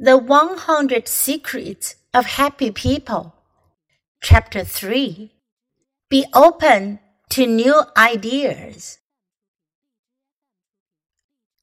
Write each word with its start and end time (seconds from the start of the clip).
The 0.00 0.16
100 0.16 1.08
Secrets 1.08 1.96
of 2.14 2.24
Happy 2.24 2.70
People. 2.70 3.34
Chapter 4.22 4.62
3 4.62 5.32
Be 6.08 6.24
open 6.32 7.00
to 7.30 7.44
new 7.44 7.82
ideas. 7.96 8.98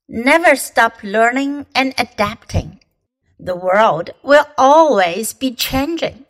Never 0.10 0.58
stop 0.58 1.02
learning 1.02 1.68
and 1.74 1.94
adapting. 1.98 2.82
The 3.40 3.56
world 3.56 4.10
will 4.22 4.48
always 4.58 5.32
be 5.32 5.56
changing. 5.56 6.26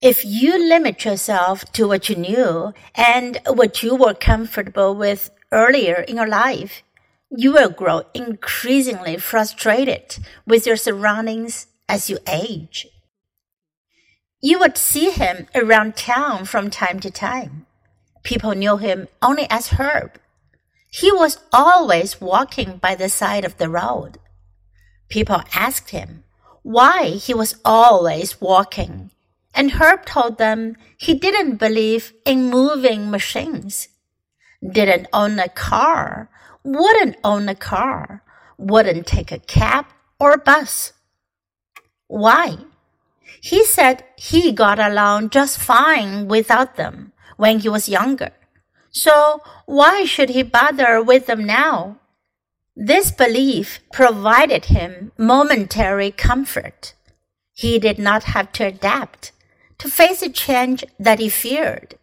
If 0.00 0.24
you 0.24 0.56
limit 0.56 1.04
yourself 1.04 1.64
to 1.72 1.88
what 1.88 2.08
you 2.08 2.14
knew 2.14 2.72
and 2.94 3.40
what 3.48 3.82
you 3.82 3.96
were 3.96 4.14
comfortable 4.14 4.94
with 4.94 5.30
earlier 5.50 6.02
in 6.02 6.18
your 6.18 6.28
life, 6.28 6.84
you 7.34 7.52
will 7.52 7.70
grow 7.70 8.02
increasingly 8.12 9.16
frustrated 9.16 10.18
with 10.46 10.66
your 10.66 10.76
surroundings 10.76 11.66
as 11.88 12.10
you 12.10 12.18
age. 12.28 12.86
You 14.42 14.58
would 14.58 14.76
see 14.76 15.10
him 15.10 15.46
around 15.54 15.96
town 15.96 16.44
from 16.44 16.68
time 16.68 17.00
to 17.00 17.10
time. 17.10 17.66
People 18.22 18.54
knew 18.54 18.76
him 18.76 19.08
only 19.22 19.46
as 19.48 19.68
Herb. 19.68 20.18
He 20.90 21.10
was 21.10 21.38
always 21.52 22.20
walking 22.20 22.76
by 22.76 22.94
the 22.94 23.08
side 23.08 23.44
of 23.44 23.56
the 23.56 23.70
road. 23.70 24.18
People 25.08 25.42
asked 25.54 25.90
him 25.90 26.24
why 26.62 27.10
he 27.10 27.32
was 27.32 27.56
always 27.64 28.40
walking, 28.40 29.10
and 29.54 29.72
Herb 29.72 30.04
told 30.04 30.38
them 30.38 30.76
he 30.98 31.14
didn't 31.14 31.56
believe 31.56 32.12
in 32.26 32.50
moving 32.50 33.10
machines, 33.10 33.88
didn't 34.62 35.08
own 35.12 35.38
a 35.38 35.48
car, 35.48 36.28
wouldn't 36.64 37.16
own 37.24 37.48
a 37.48 37.54
car, 37.54 38.22
wouldn't 38.58 39.06
take 39.06 39.32
a 39.32 39.38
cab 39.38 39.86
or 40.18 40.32
a 40.32 40.38
bus. 40.38 40.92
Why? 42.06 42.58
He 43.40 43.64
said 43.64 44.04
he 44.16 44.52
got 44.52 44.78
along 44.78 45.30
just 45.30 45.58
fine 45.58 46.28
without 46.28 46.76
them 46.76 47.12
when 47.36 47.58
he 47.60 47.68
was 47.68 47.88
younger. 47.88 48.30
So 48.90 49.42
why 49.66 50.04
should 50.04 50.30
he 50.30 50.42
bother 50.42 51.02
with 51.02 51.26
them 51.26 51.44
now? 51.44 51.98
This 52.76 53.10
belief 53.10 53.80
provided 53.92 54.66
him 54.66 55.12
momentary 55.18 56.10
comfort. 56.10 56.94
He 57.52 57.78
did 57.78 57.98
not 57.98 58.24
have 58.24 58.52
to 58.52 58.66
adapt, 58.66 59.32
to 59.78 59.88
face 59.88 60.22
a 60.22 60.30
change 60.30 60.84
that 60.98 61.18
he 61.18 61.28
feared. 61.28 61.98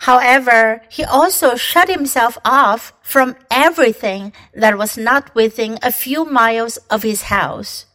However, 0.00 0.82
he 0.88 1.04
also 1.04 1.56
shut 1.56 1.88
himself 1.88 2.38
off 2.44 2.92
from 3.02 3.36
everything 3.50 4.32
that 4.54 4.78
was 4.78 4.96
not 4.96 5.34
within 5.34 5.78
a 5.82 5.90
few 5.90 6.24
miles 6.24 6.76
of 6.90 7.02
his 7.02 7.22
house. 7.22 7.86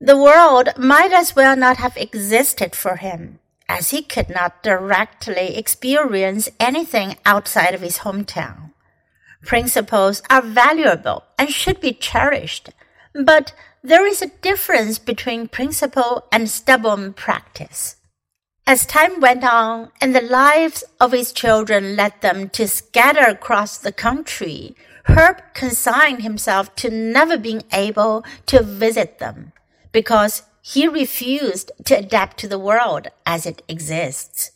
The 0.00 0.16
world 0.16 0.70
might 0.78 1.12
as 1.12 1.36
well 1.36 1.56
not 1.56 1.76
have 1.76 1.96
existed 1.96 2.74
for 2.74 2.96
him, 2.96 3.40
as 3.68 3.90
he 3.90 4.02
could 4.02 4.28
not 4.28 4.62
directly 4.62 5.56
experience 5.56 6.48
anything 6.58 7.16
outside 7.24 7.74
of 7.74 7.80
his 7.80 7.98
hometown. 7.98 8.72
Principles 9.44 10.22
are 10.30 10.42
valuable 10.42 11.24
and 11.38 11.50
should 11.50 11.80
be 11.80 11.92
cherished, 11.92 12.70
but 13.14 13.54
there 13.82 14.06
is 14.06 14.22
a 14.22 14.30
difference 14.40 14.98
between 14.98 15.48
principle 15.48 16.26
and 16.30 16.48
stubborn 16.48 17.12
practice. 17.12 17.96
As 18.72 18.86
time 18.86 19.20
went 19.20 19.44
on 19.44 19.90
and 20.00 20.16
the 20.16 20.22
lives 20.22 20.82
of 20.98 21.12
his 21.12 21.30
children 21.30 21.94
led 21.94 22.18
them 22.22 22.48
to 22.56 22.66
scatter 22.66 23.20
across 23.20 23.76
the 23.76 23.92
country, 23.92 24.74
Herb 25.04 25.42
consigned 25.52 26.22
himself 26.22 26.74
to 26.76 26.88
never 26.88 27.36
being 27.36 27.64
able 27.70 28.24
to 28.46 28.62
visit 28.62 29.18
them 29.18 29.52
because 29.92 30.44
he 30.62 30.88
refused 30.88 31.70
to 31.84 31.98
adapt 31.98 32.38
to 32.38 32.48
the 32.48 32.58
world 32.58 33.08
as 33.26 33.44
it 33.44 33.60
exists. 33.68 34.52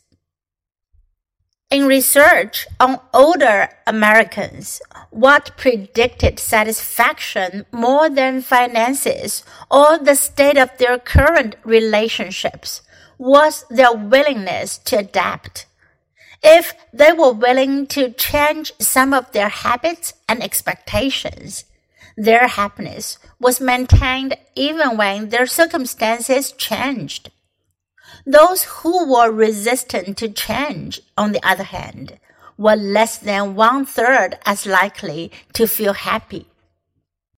In 1.69 1.85
research 1.85 2.65
on 2.79 2.99
older 3.13 3.69
Americans, 3.85 4.81
what 5.11 5.55
predicted 5.57 6.39
satisfaction 6.39 7.67
more 7.71 8.09
than 8.09 8.41
finances 8.41 9.43
or 9.69 9.99
the 9.99 10.15
state 10.15 10.57
of 10.57 10.75
their 10.79 10.97
current 10.97 11.55
relationships 11.63 12.81
was 13.17 13.65
their 13.69 13.93
willingness 13.93 14.77
to 14.79 14.97
adapt. 14.97 15.65
If 16.43 16.73
they 16.93 17.11
were 17.11 17.33
willing 17.33 17.87
to 17.87 18.11
change 18.11 18.71
some 18.79 19.13
of 19.13 19.31
their 19.31 19.49
habits 19.49 20.13
and 20.29 20.43
expectations, 20.43 21.65
their 22.15 22.47
happiness 22.47 23.17
was 23.39 23.61
maintained 23.61 24.37
even 24.55 24.97
when 24.97 25.29
their 25.29 25.45
circumstances 25.45 26.51
changed. 26.51 27.31
Those 28.25 28.63
who 28.63 29.11
were 29.11 29.31
resistant 29.31 30.17
to 30.17 30.29
change, 30.29 31.01
on 31.17 31.31
the 31.31 31.47
other 31.47 31.63
hand, 31.63 32.19
were 32.57 32.75
less 32.75 33.17
than 33.17 33.55
one 33.55 33.85
third 33.85 34.37
as 34.45 34.65
likely 34.65 35.31
to 35.53 35.67
feel 35.67 35.93
happy. 35.93 36.47